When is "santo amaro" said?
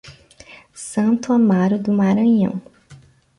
0.73-1.77